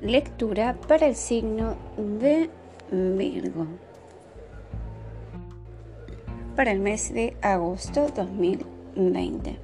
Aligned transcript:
lectura 0.00 0.76
para 0.86 1.06
el 1.06 1.14
signo 1.14 1.76
de 1.96 2.50
Virgo 2.90 3.66
para 6.58 6.72
el 6.72 6.80
mes 6.80 7.14
de 7.14 7.36
agosto 7.40 8.08
2020. 8.16 9.60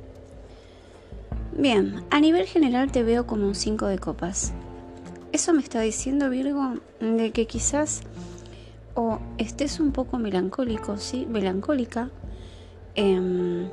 Bien, 1.59 2.05
a 2.09 2.21
nivel 2.21 2.47
general 2.47 2.93
te 2.93 3.03
veo 3.03 3.27
como 3.27 3.49
un 3.49 3.57
5 3.57 3.89
de 3.89 3.99
copas. 3.99 4.53
Eso 5.33 5.53
me 5.53 5.61
está 5.61 5.81
diciendo 5.81 6.31
Virgo 6.31 6.75
de 7.01 7.33
que 7.33 7.49
quizás 7.49 8.03
o 8.95 9.19
estés 9.39 9.81
un 9.81 9.91
poco 9.91 10.19
melancólico, 10.19 10.97
¿sí? 10.97 11.27
Melancólica. 11.29 12.11
Em, 12.95 13.69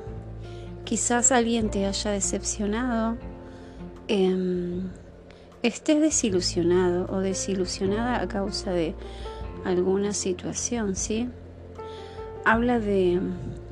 quizás 0.82 1.30
alguien 1.30 1.70
te 1.70 1.86
haya 1.86 2.10
decepcionado. 2.10 3.18
Em, 4.08 4.90
estés 5.62 6.00
desilusionado 6.00 7.06
o 7.10 7.18
desilusionada 7.20 8.20
a 8.20 8.28
causa 8.28 8.72
de 8.72 8.94
alguna 9.64 10.12
situación, 10.12 10.96
¿sí? 10.96 11.28
Habla 12.44 12.80
de 12.80 13.20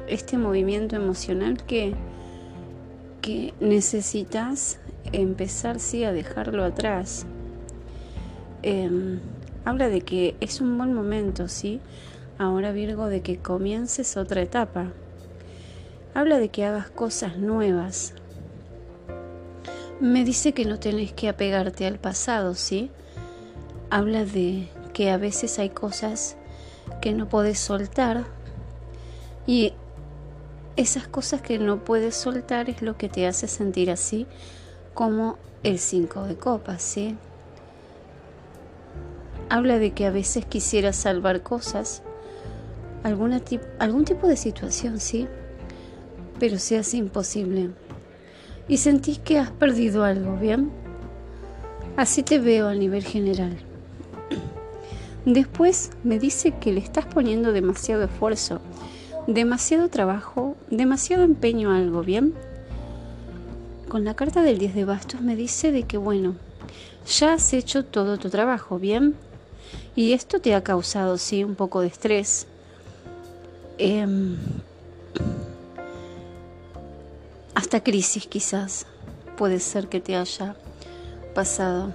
este 0.07 0.39
movimiento 0.39 0.97
emocional 0.97 1.65
que, 1.65 1.95
que 3.21 3.55
necesitas 3.61 4.79
empezar, 5.12 5.81
sí, 5.81 6.05
a 6.05 6.12
dejarlo 6.12 6.65
atrás. 6.65 7.27
Em, 8.62 9.19
habla 9.65 9.89
de 9.89 10.03
que 10.03 10.37
es 10.41 10.61
un 10.61 10.79
buen 10.79 10.95
momento, 10.95 11.48
¿sí? 11.48 11.81
Ahora 12.39 12.73
Virgo, 12.73 13.07
de 13.07 13.20
que 13.20 13.39
comiences 13.39 14.17
otra 14.17 14.43
etapa. 14.43 14.93
Habla 16.15 16.39
de 16.39 16.48
que 16.48 16.65
hagas 16.65 16.91
cosas 16.91 17.37
nuevas, 17.39 18.15
me 20.01 20.25
dice 20.25 20.55
que 20.55 20.65
no 20.65 20.79
tenés 20.79 21.13
que 21.13 21.29
apegarte 21.29 21.87
al 21.87 21.99
pasado, 21.99 22.55
¿sí? 22.55 22.91
Habla 23.91 24.25
de 24.25 24.69
que 24.95 25.11
a 25.11 25.19
veces 25.19 25.59
hay 25.59 25.69
cosas 25.69 26.37
que 27.03 27.12
no 27.12 27.29
podés 27.29 27.59
soltar 27.59 28.25
y 29.47 29.75
esas 30.77 31.07
cosas 31.07 31.42
que 31.42 31.59
no 31.59 31.84
puedes 31.84 32.15
soltar 32.15 32.70
es 32.70 32.81
lo 32.81 32.97
que 32.97 33.09
te 33.09 33.27
hace 33.27 33.47
sentir 33.47 33.91
así 33.91 34.27
como 34.95 35.39
el 35.62 35.79
5 35.79 36.25
de 36.25 36.37
copas, 36.37 36.83
¿sí? 36.83 37.17
Habla 39.51 39.79
de 39.79 39.92
que 39.92 40.07
a 40.07 40.11
veces 40.11 40.47
quisieras 40.47 40.97
salvar 40.97 41.42
cosas, 41.42 42.03
alguna 43.03 43.42
algún 43.79 44.05
tipo 44.05 44.29
de 44.29 44.37
situación, 44.37 44.98
¿sí? 44.98 45.29
Pero 46.39 46.59
se 46.59 46.79
hace 46.79 46.97
imposible 46.97 47.70
y 48.71 48.77
sentís 48.77 49.19
que 49.19 49.37
has 49.37 49.51
perdido 49.51 50.05
algo, 50.05 50.37
¿bien? 50.37 50.71
Así 51.97 52.23
te 52.23 52.39
veo 52.39 52.69
a 52.69 52.75
nivel 52.75 53.03
general. 53.03 53.59
Después 55.25 55.91
me 56.05 56.21
dice 56.21 56.53
que 56.53 56.73
le 56.73 56.79
estás 56.79 57.05
poniendo 57.05 57.51
demasiado 57.51 58.05
esfuerzo, 58.05 58.61
demasiado 59.27 59.89
trabajo, 59.89 60.57
demasiado 60.71 61.25
empeño 61.25 61.73
a 61.73 61.79
algo, 61.79 62.03
¿bien? 62.03 62.33
Con 63.89 64.05
la 64.05 64.15
carta 64.15 64.41
del 64.41 64.59
10 64.59 64.77
de 64.77 64.85
bastos 64.85 65.21
me 65.21 65.35
dice 65.35 65.73
de 65.73 65.83
que, 65.83 65.98
bueno, 65.98 66.37
ya 67.09 67.33
has 67.33 67.53
hecho 67.53 67.85
todo 67.85 68.19
tu 68.19 68.31
trabajo, 68.31 68.79
¿bien? 68.79 69.17
Y 69.97 70.13
esto 70.13 70.41
te 70.41 70.55
ha 70.55 70.63
causado, 70.63 71.19
sí, 71.19 71.43
un 71.43 71.57
poco 71.57 71.81
de 71.81 71.89
estrés. 71.89 72.47
Eh, 73.79 74.07
hasta 77.61 77.83
crisis 77.83 78.27
quizás 78.27 78.86
puede 79.36 79.61
ser 79.61 79.89
que 79.89 80.00
te 80.00 80.16
haya 80.16 80.56
pasado. 81.34 81.92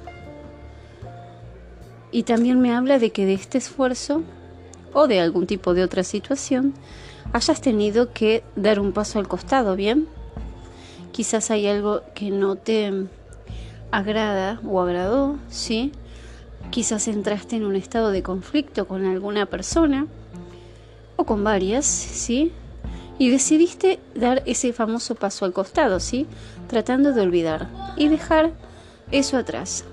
Y 2.11 2.21
también 2.21 2.61
me 2.61 2.71
habla 2.71 2.99
de 2.99 3.11
que 3.11 3.25
de 3.25 3.33
este 3.33 3.57
esfuerzo 3.57 4.21
o 4.93 5.07
de 5.07 5.19
algún 5.19 5.47
tipo 5.47 5.73
de 5.73 5.83
otra 5.83 6.03
situación 6.03 6.75
hayas 7.33 7.61
tenido 7.61 8.13
que 8.13 8.43
dar 8.55 8.79
un 8.79 8.93
paso 8.93 9.17
al 9.17 9.27
costado, 9.27 9.75
¿bien? 9.75 10.07
Quizás 11.11 11.49
hay 11.49 11.65
algo 11.65 12.03
que 12.13 12.29
no 12.29 12.57
te 12.57 13.07
agrada 13.89 14.61
o 14.67 14.79
agradó, 14.81 15.39
¿sí? 15.49 15.93
Quizás 16.69 17.07
entraste 17.07 17.55
en 17.55 17.65
un 17.65 17.75
estado 17.75 18.11
de 18.11 18.21
conflicto 18.21 18.87
con 18.87 19.03
alguna 19.03 19.47
persona 19.47 20.05
o 21.15 21.25
con 21.25 21.43
varias, 21.43 21.87
¿sí? 21.87 22.53
Y 23.17 23.29
decidiste 23.29 23.99
dar 24.13 24.43
ese 24.45 24.73
famoso 24.73 25.15
paso 25.15 25.45
al 25.45 25.53
costado, 25.53 25.99
¿sí? 25.99 26.27
Tratando 26.67 27.13
de 27.13 27.21
olvidar 27.21 27.69
y 27.95 28.07
dejar 28.07 28.51
eso 29.11 29.37
atrás. 29.37 29.85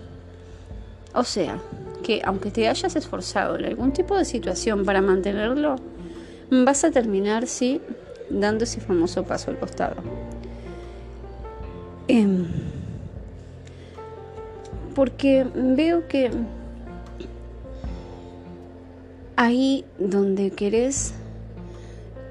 O 1.14 1.24
sea, 1.24 1.58
que 2.02 2.22
aunque 2.24 2.50
te 2.50 2.68
hayas 2.68 2.96
esforzado 2.96 3.56
en 3.58 3.66
algún 3.66 3.92
tipo 3.92 4.16
de 4.16 4.24
situación 4.24 4.84
para 4.84 5.00
mantenerlo, 5.00 5.76
vas 6.50 6.84
a 6.84 6.90
terminar, 6.90 7.46
sí, 7.46 7.80
dando 8.28 8.64
ese 8.64 8.80
famoso 8.80 9.22
paso 9.24 9.50
al 9.50 9.58
costado. 9.58 9.96
Em, 12.08 12.46
porque 14.94 15.46
veo 15.54 16.08
que 16.08 16.30
ahí 19.36 19.84
donde 19.98 20.50
querés 20.50 21.14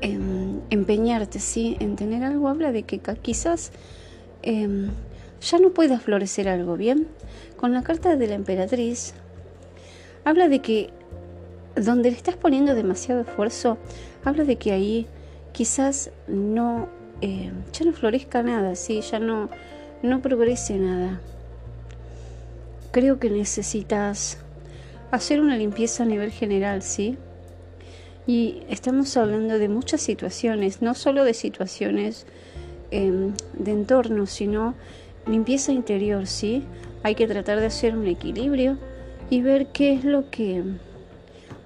Em, 0.01 0.40
empeñarte, 0.71 1.39
¿sí? 1.39 1.77
En 1.79 1.95
tener 1.95 2.23
algo, 2.23 2.47
habla 2.47 2.71
de 2.71 2.83
que 2.83 2.99
quizás 3.21 3.71
em, 4.41 4.89
ya 5.41 5.59
no 5.59 5.71
pueda 5.71 5.99
florecer 5.99 6.49
algo, 6.49 6.77
¿bien? 6.77 7.07
Con 7.57 7.73
la 7.73 7.83
carta 7.83 8.15
de 8.15 8.27
la 8.27 8.35
emperatriz, 8.35 9.13
habla 10.25 10.47
de 10.47 10.59
que 10.59 10.89
donde 11.75 12.09
le 12.09 12.17
estás 12.17 12.37
poniendo 12.37 12.73
demasiado 12.73 13.21
esfuerzo, 13.21 13.77
habla 14.23 14.45
de 14.45 14.55
que 14.55 14.71
ahí 14.71 15.07
quizás 15.51 16.09
no, 16.27 16.87
em, 17.19 17.53
ya 17.73 17.85
no 17.85 17.93
florezca 17.93 18.41
nada, 18.41 18.75
¿sí? 18.75 19.01
Ya 19.01 19.19
no, 19.19 19.49
no 20.01 20.21
progrese 20.21 20.77
nada. 20.77 21.19
Creo 22.91 23.19
que 23.19 23.29
necesitas 23.29 24.37
hacer 25.11 25.41
una 25.41 25.57
limpieza 25.57 26.03
a 26.03 26.05
nivel 26.05 26.31
general, 26.31 26.81
¿sí? 26.81 27.17
Y 28.27 28.63
estamos 28.69 29.17
hablando 29.17 29.57
de 29.57 29.67
muchas 29.67 30.01
situaciones, 30.01 30.81
no 30.81 30.93
solo 30.93 31.23
de 31.23 31.33
situaciones 31.33 32.25
em, 32.91 33.33
de 33.57 33.71
entorno, 33.71 34.25
sino 34.25 34.75
limpieza 35.25 35.71
interior, 35.71 36.27
¿sí? 36.27 36.63
Hay 37.03 37.15
que 37.15 37.27
tratar 37.27 37.59
de 37.59 37.65
hacer 37.65 37.95
un 37.95 38.07
equilibrio 38.07 38.77
y 39.29 39.41
ver 39.41 39.67
qué 39.67 39.93
es 39.93 40.03
lo 40.03 40.29
que 40.29 40.63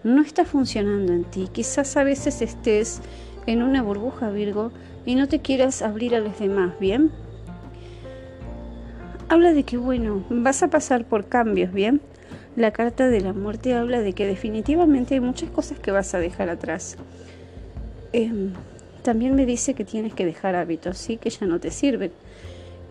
no 0.04 0.22
está 0.22 0.46
funcionando 0.46 1.14
en 1.14 1.24
ti. 1.26 1.50
Quizás 1.52 1.98
a 1.98 2.04
veces 2.04 2.42
estés 2.42 3.02
en 3.48 3.64
una 3.64 3.82
burbuja 3.82 4.30
Virgo 4.30 4.72
y 5.06 5.16
no 5.16 5.28
te 5.28 5.42
quieras 5.42 5.82
abrir 5.82 6.16
a 6.16 6.20
los 6.20 6.40
demás, 6.40 6.74
¿bien? 6.80 7.12
Habla 9.28 9.54
de 9.54 9.64
que, 9.64 9.78
bueno, 9.78 10.24
vas 10.30 10.62
a 10.64 10.70
pasar 10.70 11.06
por 11.06 11.28
cambios, 11.28 11.74
¿bien? 11.74 12.02
La 12.56 12.72
carta 12.72 13.10
de 13.10 13.22
la 13.22 13.34
muerte 13.34 13.74
habla 13.74 14.02
de 14.02 14.14
que 14.14 14.26
definitivamente 14.26 15.16
hay 15.16 15.20
muchas 15.20 15.50
cosas 15.50 15.80
que 15.80 15.92
vas 15.92 16.14
a 16.14 16.20
dejar 16.20 16.50
atrás. 16.50 16.98
Em, 18.14 18.54
también 19.04 19.36
me 19.36 19.46
dice 19.46 19.74
que 19.74 19.84
tienes 19.84 20.14
que 20.14 20.26
dejar 20.26 20.56
hábitos, 20.56 20.98
¿sí? 20.98 21.18
que 21.18 21.30
ya 21.30 21.46
no 21.46 21.60
te 21.60 21.70
sirven. 21.72 22.12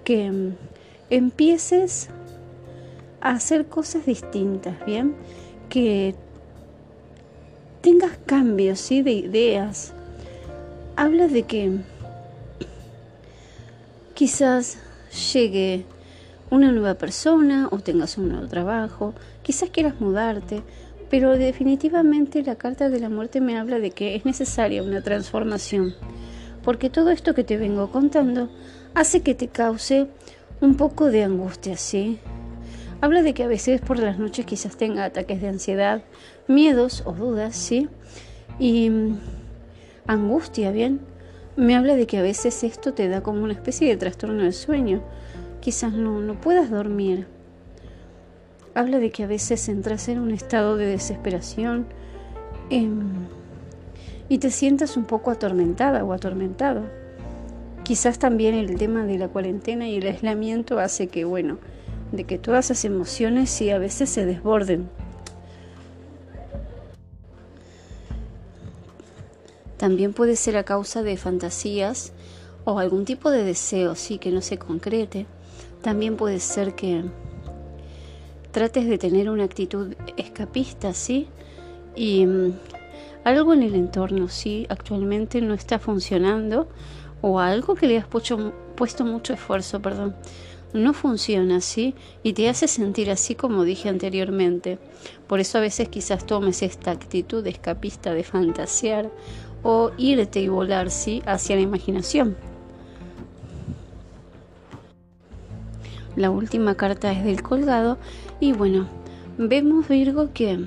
Que 0.05 0.27
em, 0.27 0.55
empieces 1.09 2.11
a 3.21 3.31
hacer 3.31 3.67
cosas 3.67 4.05
distintas, 4.05 4.85
¿bien? 4.85 5.15
Que 5.71 6.15
tengas 7.81 8.19
cambios, 8.27 8.81
¿sí? 8.81 9.01
De 9.01 9.13
ideas. 9.13 9.95
Habla 10.97 11.27
de 11.29 11.43
que 11.45 11.79
quizás 14.13 14.79
llegue 15.33 15.87
una 16.55 16.71
nueva 16.71 16.95
persona 16.95 17.69
o 17.73 17.81
tengas 17.81 18.17
un 18.17 18.29
nuevo 18.29 18.47
trabajo, 18.47 19.13
quizás 19.43 19.71
quieras 19.71 20.01
mudarte, 20.01 20.63
pero 21.11 21.37
definitivamente 21.37 22.45
la 22.45 22.55
carta 22.55 22.89
de 22.89 23.01
la 23.01 23.09
muerte 23.09 23.41
me 23.41 23.59
habla 23.59 23.81
de 23.81 23.91
que 23.91 24.15
es 24.15 24.25
necesaria 24.25 24.85
una 24.85 25.03
transformación, 25.03 25.95
porque 26.63 26.91
todo 26.91 27.11
esto 27.11 27.35
que 27.35 27.43
te 27.43 27.57
vengo 27.57 27.91
contando 27.91 28.51
hace 28.95 29.23
que 29.23 29.35
te 29.35 29.49
cause 29.49 30.07
un 30.61 30.77
poco 30.77 31.07
de 31.07 31.25
angustia, 31.25 31.77
¿sí? 31.77 32.21
Habla 33.01 33.23
de 33.23 33.35
que 33.35 33.43
a 33.43 33.49
veces 33.49 33.81
por 33.81 33.99
las 33.99 34.21
noches 34.21 34.47
quizás 34.47 34.77
tenga 34.77 35.05
ataques 35.05 35.43
de 35.43 35.49
ansiedad, 35.49 36.03
miedos 36.47 37.03
o 37.05 37.13
dudas, 37.13 37.57
¿sí? 37.57 37.89
Y 38.61 38.91
mm, 38.91 39.19
angustia, 40.07 40.71
¿bien? 40.71 41.01
Me 41.57 41.75
habla 41.75 41.97
de 41.97 42.07
que 42.07 42.19
a 42.19 42.23
veces 42.23 42.63
esto 42.63 42.95
te 42.95 43.09
da 43.09 43.23
como 43.23 43.43
una 43.43 43.53
especie 43.53 43.89
de 43.89 43.97
trastorno 43.97 44.45
del 44.45 44.53
sueño, 44.53 45.03
quizás 45.65 45.95
no, 45.95 46.21
no 46.21 46.39
puedas 46.39 46.71
dormir. 46.71 47.27
Habla 48.75 48.99
de 48.99 49.11
que 49.11 49.23
a 49.23 49.27
veces 49.27 49.67
entras 49.71 50.09
en 50.09 50.19
un 50.19 50.31
estado 50.31 50.77
de 50.77 50.85
desesperación 50.85 51.87
em, 52.69 53.01
y 54.29 54.39
te 54.39 54.51
sientas 54.51 54.99
un 54.99 55.07
poco 55.07 55.31
atormentada 55.31 56.05
o 56.05 56.13
atormentado. 56.13 56.83
Quizás 57.83 58.19
también 58.19 58.55
el 58.55 58.77
tema 58.77 59.07
de 59.07 59.17
la 59.17 59.29
cuarentena 59.29 59.89
y 59.89 59.97
el 59.97 60.07
aislamiento 60.07 60.79
hace 60.79 61.07
que, 61.07 61.25
bueno, 61.25 61.57
de 62.13 62.25
que 62.25 62.39
todas 62.39 62.67
esas 62.67 62.85
emociones 62.85 63.49
sí 63.49 63.71
a 63.71 63.79
veces 63.79 64.11
se 64.11 64.27
desborden. 64.27 64.91
También 69.79 70.13
puede 70.13 70.37
ser 70.37 70.59
a 70.59 70.65
causa 70.65 71.03
de 71.03 71.17
fantasías 71.17 72.13
o 72.65 72.79
algún 72.79 73.07
tipo 73.07 73.31
de 73.31 73.45
deseo, 73.45 73.95
sí, 73.95 74.19
que 74.19 74.31
no 74.31 74.43
se 74.43 74.59
concrete. 74.59 75.27
También 75.85 76.17
puede 76.17 76.41
ser 76.41 76.75
que 76.75 77.05
trates 78.53 78.89
de 78.89 78.97
tener 78.97 79.29
una 79.29 79.45
actitud 79.45 79.95
escapista, 80.17 80.95
sí, 80.95 81.29
y 81.95 82.25
mm, 82.25 82.55
algo 83.25 83.53
en 83.53 83.63
el 83.63 83.75
entorno, 83.75 84.29
sí, 84.29 84.65
actualmente 84.71 85.43
no 85.43 85.53
está 85.53 85.79
funcionando 85.79 86.69
o 87.21 87.39
algo 87.39 87.75
que 87.75 87.87
le 87.87 87.99
has 87.99 88.07
puesto, 88.07 89.05
mucho 89.05 89.35
esfuerzo, 89.35 89.83
perdón, 89.83 90.17
no 90.73 90.95
funciona 90.95 91.57
así 91.57 91.95
y 92.23 92.33
te 92.33 92.49
hace 92.49 92.67
sentir 92.67 93.11
así 93.11 93.35
como 93.35 93.63
dije 93.65 93.91
anteriormente. 93.91 94.79
Por 95.27 95.39
eso 95.39 95.59
a 95.59 95.61
veces 95.61 95.91
quizás 95.91 96.25
tomes 96.25 96.63
esta 96.63 96.93
actitud 96.93 97.47
escapista 97.47 98.15
de 98.15 98.25
fantasear 98.25 99.11
o 99.63 99.91
irte 99.99 100.41
y 100.41 100.49
volar 100.49 100.91
¿sí? 100.91 101.23
hacia 101.27 101.57
la 101.57 101.63
imaginación. 101.63 102.54
La 106.17 106.31
última 106.31 106.75
carta 106.75 107.13
es 107.13 107.25
del 107.25 107.43
colgado 107.43 107.99
y 108.41 108.53
bueno, 108.53 108.89
vemos 109.39 109.89
Virgo 109.89 110.33
que 110.33 110.67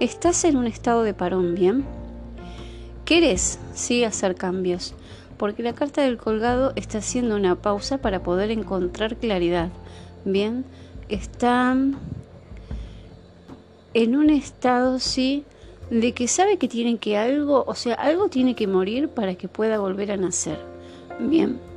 estás 0.00 0.44
en 0.44 0.56
un 0.56 0.66
estado 0.66 1.02
de 1.02 1.14
parón, 1.14 1.54
¿bien? 1.54 1.84
¿Quieres 3.04 3.58
sí 3.74 4.04
hacer 4.04 4.34
cambios? 4.34 4.94
porque 5.36 5.62
la 5.62 5.74
carta 5.74 6.02
del 6.02 6.16
colgado 6.16 6.72
está 6.76 6.98
haciendo 6.98 7.36
una 7.36 7.56
pausa 7.56 7.98
para 7.98 8.22
poder 8.22 8.50
encontrar 8.50 9.16
claridad. 9.16 9.68
Bien, 10.24 10.64
está 11.08 11.76
en 13.94 14.16
un 14.16 14.30
estado, 14.30 14.98
sí, 14.98 15.44
de 15.90 16.12
que 16.12 16.28
sabe 16.28 16.56
que 16.56 16.68
tiene 16.68 16.98
que 16.98 17.16
algo, 17.16 17.64
o 17.66 17.74
sea, 17.74 17.94
algo 17.94 18.28
tiene 18.28 18.54
que 18.54 18.66
morir 18.66 19.08
para 19.08 19.34
que 19.34 19.48
pueda 19.48 19.78
volver 19.78 20.12
a 20.12 20.16
nacer. 20.16 20.58
Bien. 21.20 21.73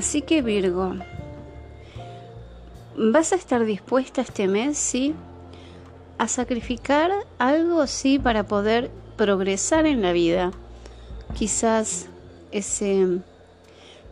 Así 0.00 0.22
que 0.22 0.40
Virgo, 0.40 0.94
vas 2.96 3.34
a 3.34 3.36
estar 3.36 3.66
dispuesta 3.66 4.22
este 4.22 4.48
mes, 4.48 4.78
sí, 4.78 5.14
a 6.16 6.26
sacrificar 6.26 7.10
algo, 7.38 7.86
sí, 7.86 8.18
para 8.18 8.44
poder 8.44 8.90
progresar 9.18 9.84
en 9.84 10.00
la 10.00 10.12
vida. 10.12 10.52
Quizás 11.34 12.08
ese 12.50 13.18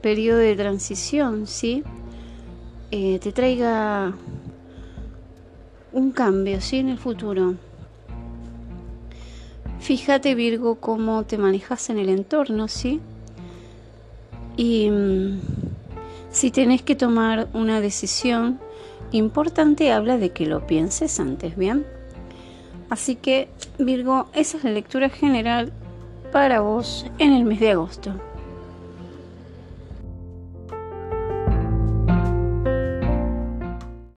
periodo 0.03 0.41
de 0.41 0.57
transición, 0.57 1.47
¿sí? 1.47 1.83
Eh, 2.91 3.19
te 3.19 3.33
traiga 3.33 4.13
un 5.95 6.11
cambio, 6.11 6.61
¿sí? 6.61 6.81
En 6.81 6.91
el 6.91 6.99
futuro. 6.99 7.55
Fíjate, 9.81 10.35
Virgo, 10.35 10.75
cómo 10.75 11.25
te 11.25 11.39
manejas 11.39 11.89
en 11.89 11.97
el 11.97 12.11
entorno, 12.11 12.69
¿sí? 12.69 13.01
Y 14.59 14.91
mm, 14.91 15.68
si 16.31 16.51
tenés 16.51 16.83
que 16.83 16.95
tomar 16.95 17.49
una 17.53 17.81
decisión 17.81 18.61
importante, 19.13 19.93
habla 19.93 20.19
de 20.19 20.31
que 20.31 20.47
lo 20.47 20.67
pienses 20.67 21.19
antes, 21.21 21.57
¿bien? 21.57 21.87
Así 22.91 23.17
que 23.17 23.49
Virgo, 23.79 24.29
esa 24.33 24.59
es 24.59 24.65
la 24.65 24.71
lectura 24.71 25.09
general 25.09 25.73
para 26.33 26.61
vos 26.61 27.07
en 27.19 27.33
el 27.33 27.45
mes 27.45 27.61
de 27.61 27.71
agosto. 27.71 28.13